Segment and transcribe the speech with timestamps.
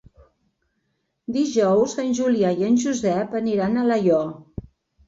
[1.35, 4.35] Dijous en Julià i en Josep aniran a Alaior.